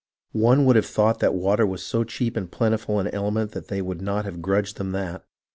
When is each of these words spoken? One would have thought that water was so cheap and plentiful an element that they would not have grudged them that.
One 0.33 0.65
would 0.65 0.75
have 0.77 0.87
thought 0.87 1.19
that 1.19 1.35
water 1.35 1.63
was 1.63 1.83
so 1.85 2.03
cheap 2.03 2.35
and 2.35 2.49
plentiful 2.51 2.97
an 2.99 3.07
element 3.09 3.51
that 3.51 3.67
they 3.67 3.83
would 3.83 4.01
not 4.01 4.25
have 4.25 4.41
grudged 4.41 4.77
them 4.77 4.93
that. 4.93 5.23